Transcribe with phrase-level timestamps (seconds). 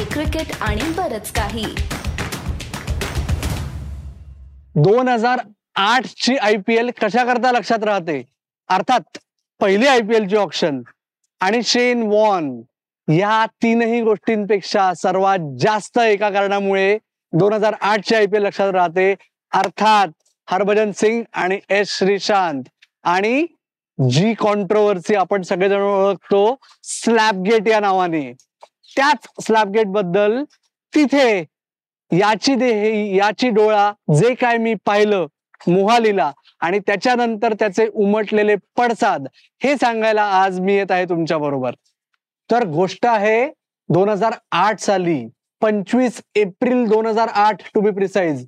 [0.00, 1.64] Hockey cricket आणि बरच काही.
[4.74, 5.40] दोन हजार
[5.74, 8.22] आठ ची आय पी एल कशा करता लक्षात राहते?
[8.68, 9.18] अर्थात
[9.60, 10.80] पहिली आय पी एलची ऑप्शन
[11.40, 12.50] आणि शेन वॉन
[13.08, 16.98] या तीनही गोष्टींपेक्षा सर्वात जास्त एका कारणामुळे
[17.32, 19.14] दोन हजार आठ ची आय पी एल लक्षात राहते.
[19.52, 20.08] अर्थात
[20.50, 22.62] हरभजन सिंग आणि एस श्रीशांत
[23.02, 23.46] आणि
[23.98, 28.30] जी कॉन्ट्रोवर्सी आपण सगळेजण ओळखतो स्लॅबगेट या नावाने.
[28.96, 30.42] त्याच स्लॅबगेटबद्दल
[30.92, 31.28] तिथे
[32.10, 35.26] याची देह याची डोळा जे काय मी पाहिलं
[35.66, 39.26] मोहालीला आणि त्याच्यानंतर त्याचे उमटलेले पडसाद
[39.62, 41.74] हे सांगायला आज मी येत आहे तुमच्या बरोबर.
[42.50, 43.46] तर गोष्ट आहे
[43.88, 45.24] दोन हजार आठ साली
[45.62, 48.46] पंचवीस एप्रिल दोन हजार आठ टू बी प्रिसाइज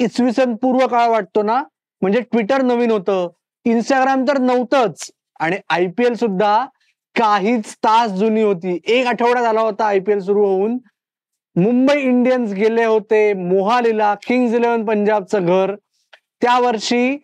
[0.00, 1.62] इसवी सन पूर्व काळ वाटतो ना?
[2.02, 3.28] म्हणजे ट्विटर नवीन होतं
[3.64, 6.66] इंस्टाग्राम तर नव्हतंच आणि आय पी एल सुद्धा
[7.16, 8.78] काहीच तास जुनी होती.
[8.86, 10.76] एक आठवडा झाला होता आय पी एल सुरू होऊन.
[11.56, 13.32] मुंबई इंडियन्स गेले होते.
[13.32, 15.74] मोहालीला किंग्ज इलेव्हन पंजाबचं घर.
[16.42, 17.16] त्या वर्षी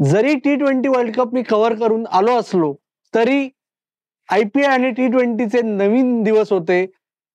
[0.00, 2.74] जरी टी ट्वेंटी वर्ल्ड कप मी कव्हर करून आलो असलो
[3.14, 3.48] तरी
[4.28, 6.84] आय पी एल आणि टी ट्वेंटीचे नवीन दिवस होते.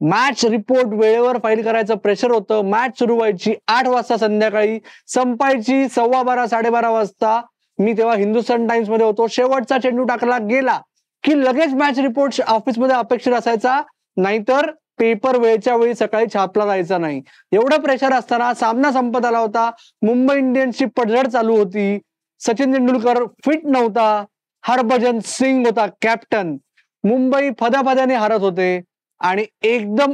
[0.02, 2.62] मॅच रिपोर्ट वेळेवर फाईल करायचं प्रेशर होतं.
[2.70, 4.80] मॅच सुरू व्हायची आठ वाजता संध्याकाळी.
[5.08, 7.42] संपायची सव्वा बारा साडेबारा वाजता
[7.80, 9.28] मी तेव्हा हिंदुस्तान टाइम्समध्ये होतो.
[9.28, 10.80] शेवटचा चेंडू टाकला गेला.
[11.28, 13.82] की लगेच मॅच रिपोर्ट ऑफिसमध्ये अपेक्षित असायचा.
[14.18, 17.22] नाहीतर पेपर वेळच्या वेळी सकाळी छापला जायचा नाही.
[17.52, 19.72] एवढं प्रेशर असताना सामना संपत आला होता.
[20.02, 22.00] मुंबई इंडियन्सची पडझड चालू होती.
[22.40, 24.26] सचिन तेंडुलकर फिट नव्हता.
[24.66, 26.58] हरभजन सिंग होता कॅप्टन
[27.04, 28.82] मुंबई फदाफद्याने हरत होते.
[29.20, 30.14] आणि एकदम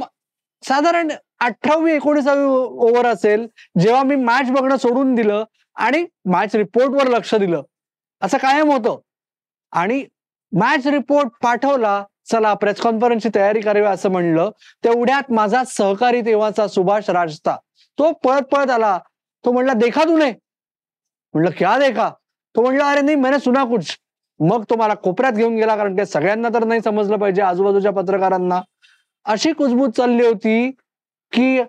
[0.62, 1.08] साधारण
[1.40, 3.46] अठरावी एकोणीसावी ओव्हर असेल
[3.78, 5.44] जेव्हा मी मॅच बघणं सोडून दिलं
[5.76, 7.62] आणि मॅच रिपोर्टवर लक्ष दिलं.
[8.22, 8.98] असं कायम होतं.
[9.72, 10.04] आणि
[10.60, 14.50] मॅच रिपोर्ट पाठवला चला प्रेस कॉन्फरन्सची तयारी करावी असं म्हणलं.
[14.84, 17.56] तेवढ्यात माझा सहकारी तेव्हाचा सुभाष राजता
[17.98, 18.98] तो पळत पळत आला.
[19.44, 22.08] तो म्हणला देखा तू म्हणलं क्या देखा?
[22.54, 23.98] तो म्हणला अरे नाही मैंने सुना कुछ.
[24.40, 28.60] मग तो मला कोपऱ्यात घेऊन गेला कारण ते सगळ्यांना तर नाही समजलं पाहिजे आजूबाजूच्या पत्रकारांना.
[29.24, 30.70] अशी कुजबूज चालली होती
[31.32, 31.62] की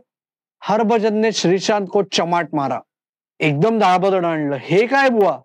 [0.61, 2.79] हरभजनने श्रीशांत को चमाट मारा.
[3.39, 4.57] एकदम दाळबदड आणलं.
[4.61, 5.37] हे काय बुवा?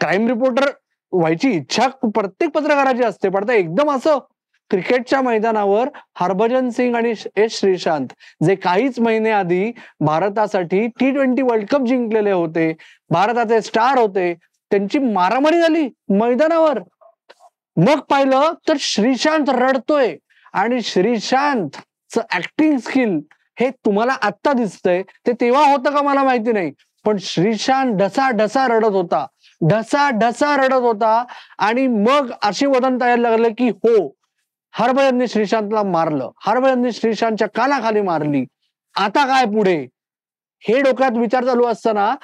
[0.00, 0.70] क्राईम रिपोर्टर
[1.12, 3.28] व्हायची इच्छा प्रत्येक पत्रकाराची असते.
[3.28, 4.18] पण एकदम असं
[4.70, 8.08] क्रिकेटच्या मैदानावर हरभजन सिंग आणि एस श्रीशांत
[8.44, 9.70] जे काहीच महिने आधी
[10.00, 12.72] भारतासाठी टी ट्वेंटी वर्ल्ड कप जिंकलेले होते
[13.10, 14.32] भारताचे स्टार होते
[14.70, 16.78] त्यांची मारामारी झाली मैदानावर.
[17.76, 20.16] मग पाहिलं तर श्रीशांत रडतोय
[20.52, 23.20] आणि श्रीशांत ऍक्टिंग स्किल
[23.60, 25.02] हे तुम्हाला आत्ता दिसतंय.
[25.26, 26.72] ते तेव्हा होतं का मला माहिती नाही.
[27.04, 29.26] पण श्रीशांत ढसा ढसा रडत होता.
[29.66, 31.24] ढसा ढसा रडत होता.
[31.58, 34.14] आणि मग अशी वदन तयार लागलं की हो
[34.72, 36.30] हरभजनने श्रीशांतला मारलं.
[36.46, 38.44] हरभजनने श्रीशांतच्या कानाखाली मारली.
[38.94, 39.86] आता काय पुढे?
[40.60, 42.16] हे डोक्यात विचार चालू असताना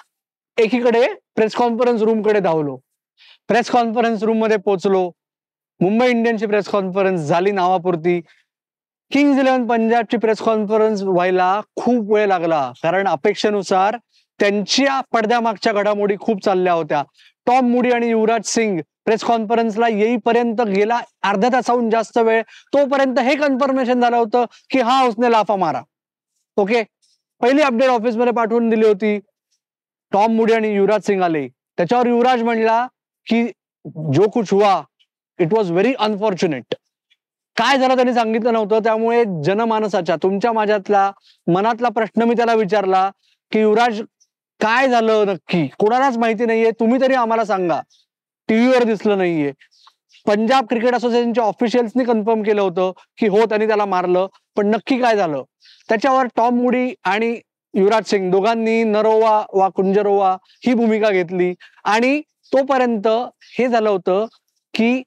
[0.57, 2.77] एकीकडे प्रेस कॉन्फरन्स रूमकडे धावलो.
[3.49, 5.11] प्रेस कॉन्फरन्स रूममध्ये पोहोचलो.
[5.81, 8.21] मुंबई इंडियन्सची प्रेस कॉन्फरन्स झाली नावापुरती.
[9.13, 12.73] किंग्ज इलेव्हन पंजाबची प्रेस कॉन्फरन्स व्हायला खूप वेळ लागला.
[12.83, 13.97] कारण अपेक्षेनुसार
[14.41, 17.03] त्यांच्या पडद्यामागच्या घडामोडी खूप चालल्या होत्या.
[17.47, 22.43] टॉम मुडी आणि युवराज सिंग प्रेस कॉन्फरन्सला येईपर्यंत गेला अर्ध्या तासाहून जास्त वेळ.
[22.73, 25.81] तोपर्यंत हे कन्फर्मेशन झालं होतं की हा उसने लाफा मारा.
[26.57, 26.83] ओके?
[27.41, 29.19] पहिली अपडेट ऑफिसमध्ये पाठवून दिली होती.
[30.13, 31.47] टॉम मुडी आणि युवराज सिंग आले.
[31.49, 32.87] त्याच्यावर युवराज म्हणला
[33.27, 33.45] की
[34.15, 34.81] जो कुछ हुआ
[35.39, 36.75] इट वॉज व्हेरी अनफॉर्च्युनेट
[37.57, 38.79] काय झालं त्यांनी सांगितलं नव्हतं.
[38.85, 41.11] त्यामुळे जनमानसाच्या तुमच्या माझ्यातला
[41.47, 43.11] मनातला प्रश्न मी त्याला विचारला
[43.53, 44.03] की युवराज
[44.61, 45.67] काय झालं नक्की?
[45.79, 46.71] कोणालाच माहिती नाहीये.
[46.71, 47.81] तुम्ही तरी आम्हाला सांगा.
[48.49, 49.53] टीव्हीवर दिसलं नाहीये.
[50.27, 54.27] पंजाब क्रिकेट असोसिएशनच्या ऑफिशियल्सनी कन्फर्म केलं होतं की हो त्यांनी त्याला मारलं
[54.57, 55.43] पण नक्की काय झालं?
[55.89, 57.41] त्याच्यावर टॉम मुडी आणि
[57.75, 61.55] युवराज सिंग दोघांनी नरोवा वा कुंजरोवा ही भूमिका घेतली.
[61.85, 62.21] आणि
[62.53, 63.09] तोपर्यंत
[63.59, 64.27] हे झालं होतं
[64.75, 65.03] की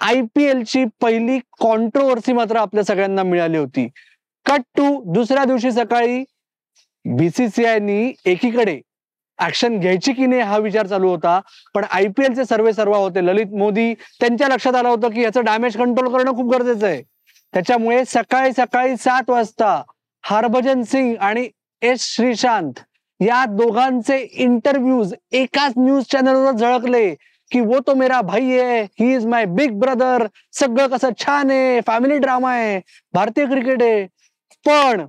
[0.00, 3.88] आय पी एलची पहिली कॉन्ट्रोवर्सी मात्र आपल्या सगळ्यांना मिळाली होती.
[4.46, 6.24] कट टू दुसऱ्या दिवशी सकाळी
[7.04, 8.80] बीसीसीआयनी एकीकडे
[9.38, 11.40] ऍक्शन घ्यायची की नाही हा विचार चालू होता.
[11.74, 13.24] पण आय पी एलचे सर्वे सर्व होते.
[13.26, 17.02] ललित मोदी त्यांच्या लक्षात आलं होतं की याचं डॅमेज कंट्रोल करणं खूप गरजेचं आहे.
[17.54, 19.82] त्याच्यामुळे सकाळी सकाळी सात वाजता
[20.24, 21.48] हरभजन सिंग आणि
[21.82, 22.80] एस श्रीशांत
[23.20, 27.08] या दोघांचे इंटरव्ह्यूज एकाच न्यूज चॅनलवर झळकले
[27.50, 31.80] की वो तो मेरा भाई आहे he is my big brother सगळं कसं छान आहे
[31.86, 32.80] फॅमिली ड्रामा आहे
[33.14, 34.04] भारतीय क्रिकेट आहे.
[34.66, 35.04] पण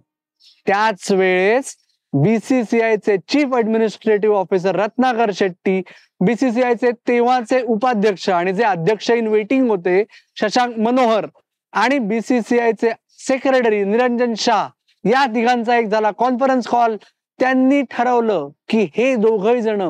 [0.68, 1.76] त्याच वेळेस
[2.24, 5.82] बीसीसीआयचे chief administrative officer Ratnakar Shetty
[6.20, 10.04] बीसीसीआयचे तेव्हाचे उपाध्यक्ष आणि जे अध्यक्ष इन वेटिंग होते
[10.36, 11.26] शशांक मनोहर
[11.74, 12.92] आणि बीसीसीआयचे
[13.28, 14.68] सेक्रेटरी निरंजन शाह
[15.10, 16.96] या तिघांचा एक झाला कॉन्फरन्स कॉल
[17.40, 19.82] त्यांनी ठरवलं की हे दोघही जण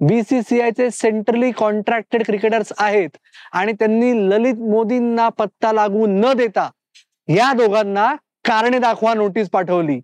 [0.00, 3.16] बीसीसीआयचे सेंट्रली कॉन्ट्रॅक्टेड क्रिकेटर्स आहेत
[3.52, 6.70] आणि त्यांनी ललित मोदींना पत्ता लागू न देता
[7.28, 10.00] या दोघांना कारणे दाखवा नोटीस पाठवली.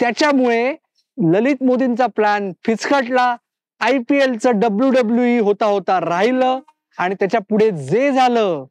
[0.00, 0.74] त्याच्यामुळे
[1.18, 3.34] ललित मोदींचा प्लॅन फिचकटला
[3.80, 6.58] आय पी एलचं डब्ल्यू डब्ल्यू ई होता होता राहिलं
[6.98, 8.64] आणि त्याच्या पुढे जे झालं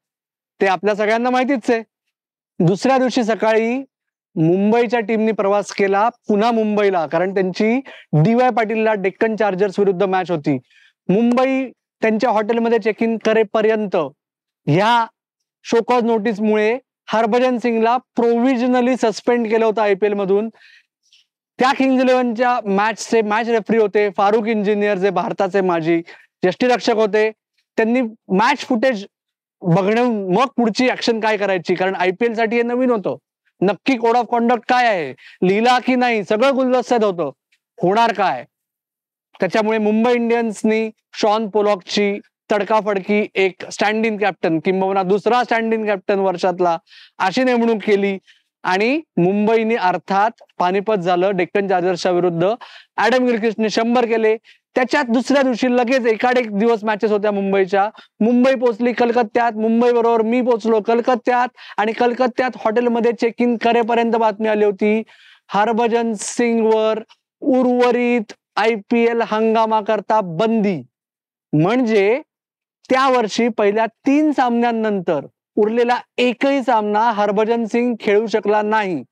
[0.59, 1.81] ते आपल्या सगळ्यांना माहितीच आहे.
[2.59, 3.77] दुसऱ्या दिवशी सकाळी
[4.35, 7.79] मुंबईच्या टीमनी प्रवास केला पुन्हा मुंबईला कारण त्यांची
[8.23, 10.57] डी वाय पाटीलला डेक्कन चार्जर्स विरुद्ध मॅच होती.
[11.09, 11.65] मुंबई
[12.01, 13.95] त्यांच्या हॉटेलमध्ये चेक इन करेपर्यंत
[14.67, 15.05] ह्या
[15.65, 16.77] शोकॉज नोटीसमुळे
[17.11, 20.49] हरभजन सिंगला प्रोव्हिजनली सस्पेंड केलं होतं आयपीएल मधून.
[21.59, 26.01] त्या किंग्ज इलेव्हनच्या मॅचचे मॅच रेफरी होते फारुख इंजिनियर जे भारताचे माजी
[26.43, 27.29] यष्टीरक्षक होते
[27.77, 29.05] त्यांनी मॅच फुटेज
[29.61, 31.75] बघण्या मग पुढची ऍक्शन काय करायची?
[31.75, 33.15] कारण आयपीएलसाठी हे नवीन होतं.
[33.61, 35.13] नक्की कोड ऑफ कॉन्डक्ट काय आहे?
[35.43, 36.23] लिहिला की नाही?
[36.23, 37.29] सगळं गुलदस्त्यात होतं.
[37.77, 38.43] होणार काय?
[39.39, 42.19] त्याच्यामुळे मुंबई इंडियन्सनी शॉन पोलॉकची
[42.51, 46.77] तडकाफडकी एक स्टँड इन कॅप्टन किंबहुना दुसरा स्टँड इन कॅप्टन वर्षातला
[47.17, 48.17] अशी नेमणूक केली.
[48.63, 51.35] आणि मुंबईने अर्थात पानिपत झालं.
[51.37, 52.53] डेक्कन चार्जर्सच्या विरुद्ध
[52.97, 54.35] ऍडम गिलक्रिस्टने शंभर केले.
[54.75, 57.89] त्याच्यात दुसऱ्या दिवशी लगेच एकाड एक दिवस मॅचेस होत्या मुंबईच्या.
[58.19, 59.51] मुंबई पोहोचली कलकत्त्यात.
[59.51, 61.47] मुंबई बरोबर मी पोहोचलो कलकत्त्यात.
[61.77, 65.01] आणि कलकत्त्यात हॉटेलमध्ये चेक इन करेपर्यंत बातमी आली होती.
[65.49, 66.99] हरभजन सिंगवर
[67.41, 70.81] उर्वरित आय पी एल हंगामाकरता बंदी.
[71.53, 72.21] म्हणजे
[72.89, 79.03] त्या वर्षी पहिल्या तीन सामन्यांनंतर उरलेला एकही सामना हरभजन सिंग खेळू शकला नाही.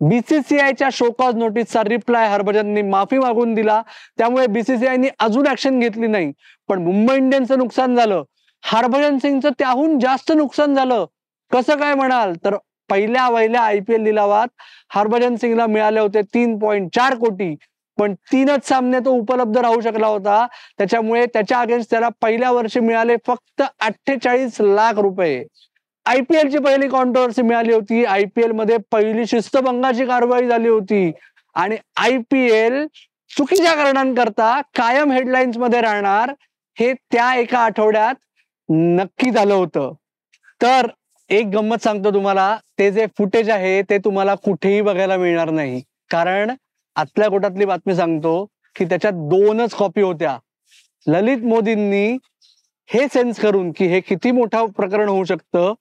[0.00, 3.82] बीसीसीआयच्या शोकॉज नोटीसचा रिप्लाय हरभजननी माफी मागून दिला.
[4.18, 6.32] त्यामुळे बीसीसीआयनी अजून ऍक्शन घेतली नाही.
[6.68, 8.22] पण मुंबई इंडियन्सचं नुकसान झालं.
[8.62, 11.04] हरभजन सिंगचं त्याहून जास्त नुकसान झालं.
[11.52, 12.32] कसं काय म्हणाल?
[12.44, 12.56] तर
[12.90, 14.48] पहिल्या वहिल्या आय पी एल लिलावात
[14.90, 17.54] हरभजन सिंगला मिळाले होते तीन पॉईंट चार कोटी.
[17.98, 20.46] पण तीनच सामने तो उपलब्ध राहू शकला होता.
[20.78, 25.44] त्याच्यामुळे त्याच्या अगेन्स्ट त्याला पहिल्या वर्षी मिळाले फक्त अठ्ठेचाळीस लाख रुपये.
[26.06, 28.04] आयपीएल ची पहिली कॉन्ट्रोवर्सी मिळाली होती.
[28.04, 31.10] आयपीएलमध्ये पहिली शिस्तभंगाची कारवाई झाली होती.
[31.54, 32.86] आणि आयपीएल
[33.30, 36.32] चुकीच्या कारणांकरता कायम हेडलाईन्समध्ये राहणार
[36.76, 38.14] हे त्या एका आठवड्यात
[38.68, 39.92] नक्की झालं होतं.
[40.60, 40.86] तर
[41.30, 45.80] एक गंमत सांगतो तुम्हाला ते जे फुटेज आहे ते तुम्हाला कुठेही बघायला मिळणार नाही.
[46.10, 46.54] कारण
[46.96, 48.44] आतल्या कोटातली बातमी सांगतो
[48.76, 50.38] की त्याच्यात दोनच कॉपी होत्या.
[51.06, 52.06] ललित मोदींनी
[52.88, 55.72] हे सेन्स करून की हे किती मोठं प्रकरण होऊ शकतं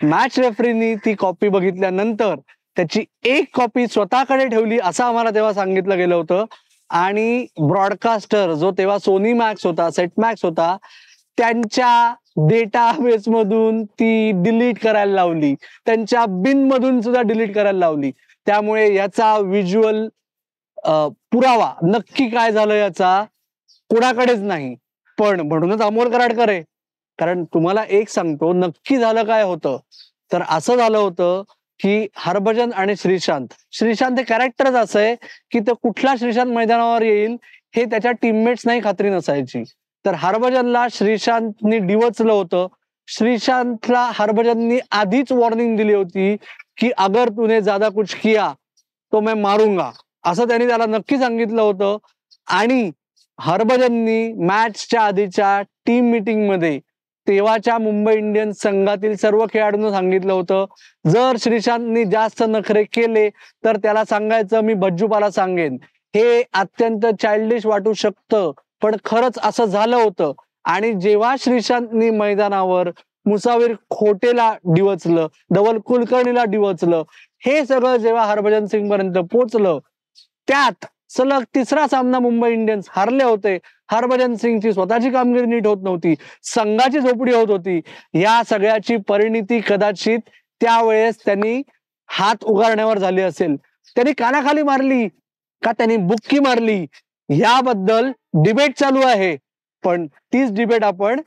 [0.00, 2.34] मॅच रेफरीनी ती कॉपी बघितल्यानंतर
[2.76, 6.44] त्याची एक कॉपी स्वतःकडे ठेवली असं आम्हाला तेव्हा सांगितलं गेलं होतं.
[6.90, 10.76] आणि ब्रॉडकास्टर जो तेव्हा सोनी मॅक्स होता सेट मॅक्स होता
[11.38, 12.14] त्यांच्या
[12.48, 15.54] डेटा बेस मधून ती डिलीट करायला लावली.
[15.86, 18.10] त्यांच्या बिन मधून सुद्धा डिलीट करायला लावली.
[18.46, 20.06] त्यामुळे याचा व्हिज्युअल
[21.32, 23.22] पुरावा नक्की काय झालं याचा
[23.90, 24.74] कोणाकडेच नाही.
[25.18, 26.62] पण म्हणूनच अमोल कराडकर आहे.
[27.18, 29.78] कारण तुम्हाला एक सांगतो नक्की झालं काय होतं?
[30.32, 31.42] तर असं झालं होतं
[31.80, 33.46] की हरभजन आणि श्रीशांत.
[33.72, 35.16] श्रीशांत हे कॅरेक्टरच असं आहे
[35.50, 37.36] की तो कुठला श्रीशांत मैदानावर येईल
[37.76, 39.62] हे त्याच्या टीममेट्स नाही खात्री नसायची.
[40.04, 42.66] तर हरभजनला श्रीशांतनी डिवचलं होतं.
[43.08, 46.36] श्रीशांतला हरभजननी आधीच वॉर्निंग दिली होती
[46.76, 48.52] की अगर तुने ज्यादा कुछ किया
[49.12, 49.90] तो मैं मारूंगा.
[50.24, 51.96] असं त्यांनी त्याला नक्की सांगितलं होतं.
[52.46, 52.90] आणि
[53.40, 56.80] हरभजननी मॅचच्या आधीच्या टीम मीटिंगमध्ये
[57.28, 60.64] तेव्हाच्या मुंबई इंडियन्स संघातील सर्व खेळाडूंना सांगितलं होतं.
[61.10, 63.28] जर श्रीशांतनी जास्त नखरे केले
[63.64, 65.76] तर त्याला सांगायचं मी भज्जूपाला सांगेन.
[66.14, 68.50] हे अत्यंत चाइल्डिश वाटू शकतं
[68.82, 70.32] पण खरंच असं झालं होतं.
[70.64, 72.88] आणि जेव्हा श्रीशांतनी मैदानावर
[73.26, 77.02] मुसावीर खोटेला डिवचलं धवल कुलकर्णीला डिवचलं
[77.46, 79.78] हे सगळं जेव्हा हरभजन सिंग पर्यंत पोचलं
[80.48, 83.58] त्यात सलग तिसरा सामना मुंबई इंडियन्स हारले होते.
[83.90, 86.14] हरभजन सिंगची स्वतःची कामगिरी नीट होत नव्हती.
[86.42, 87.80] संघाची झोपडी होत होती.
[88.14, 90.18] या सगळ्याची परिणिती कदाचित
[90.60, 91.62] त्यावेळेस त्यांनी
[92.08, 93.56] हात उगारण्यावर झाली असेल.
[93.94, 95.08] त्यांनी कानाखाली मारली
[95.64, 96.86] का त्यांनी बुक्की मारली?
[97.28, 99.36] याबद्दल डिबेट चालू आहे.
[99.84, 101.20] पण तीच डिबेट आपण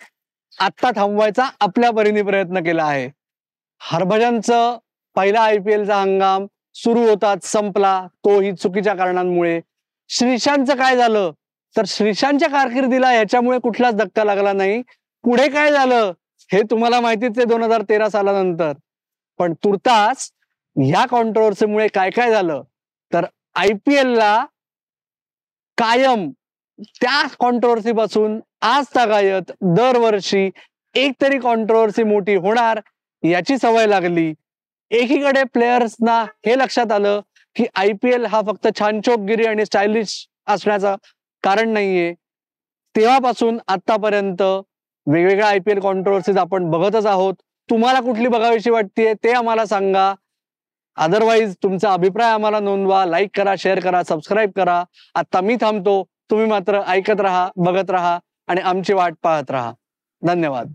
[0.59, 3.09] आत्ता थांबवायचा आपल्या परीने प्रयत्न केला आहे.
[3.81, 4.77] हरभजनचं
[5.15, 8.07] पहिला आय पी एलचा हंगाम सुरू होताच संपला.
[8.13, 9.61] तोही चुकीच्या कारणांमुळे.
[10.09, 11.31] श्रीशांतचं काय झालं?
[11.75, 14.81] तर श्रीशांतच्या कारकिर्दीला याच्यामुळे कुठलाच धक्का लागला नाही.
[15.23, 16.11] पुढे काय झालं
[16.51, 18.73] हे तुम्हाला माहितीच आहे दोन हजार तेरा सालानंतर.
[19.39, 20.29] पण तुर्तास
[20.75, 22.61] ह्या कॉन्ट्रोवर्सीमुळे काय काय झालं?
[23.11, 24.45] तर आय पी ला
[25.77, 26.29] कायम
[27.01, 30.49] त्या कॉन्ट्रोवर्सी पासून आज तागायत दरवर्षी
[30.95, 32.79] एक तरी कॉन्ट्रोवर्सी मोठी होणार
[33.23, 34.33] याची सवय लागली.
[34.91, 37.19] एकीकडे प्लेयर्सना हे लक्षात आलं
[37.55, 40.95] की आय पी एल हा फक्त छानचोकगिरी आणि स्टायलिश असण्याचा
[41.43, 42.13] कारण नाहीये.
[42.95, 44.41] तेव्हापासून आतापर्यंत
[45.07, 47.33] वेगवेगळ्या आय पी एल कॉन्ट्रोवर्सीज आपण बघतच आहोत.
[47.69, 50.13] तुम्हाला कुठली बघावीशी वाटतेय ते आम्हाला सांगा.
[50.97, 54.83] अदरवाईज तुमचा अभिप्राय आम्हाला नोंदवा लाईक करा शेअर करा सबस्क्राईब करा.
[55.15, 56.03] आता मी थांबतो.
[56.29, 59.73] तुम्ही मात्र ऐकत राहा बघत राहा आणि आमची वाट पाहत राहा.
[60.21, 60.73] धन्यवाद.